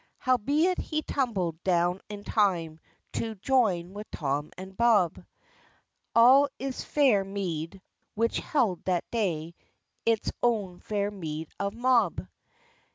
Howbeit 0.17 0.79
he 0.79 1.03
tumbled 1.03 1.63
down 1.63 2.01
in 2.09 2.23
time 2.23 2.79
To 3.13 3.35
join 3.35 3.93
with 3.93 4.09
Tom 4.09 4.49
and 4.57 4.75
Bob, 4.75 5.23
All 6.15 6.49
in 6.57 6.71
Fair 6.71 7.23
Mead, 7.23 7.79
which 8.15 8.37
held 8.39 8.83
that 8.85 9.05
day 9.11 9.53
Its 10.03 10.31
own 10.41 10.79
fair 10.79 11.11
mead 11.11 11.49
of 11.59 11.75
mob. 11.75 12.25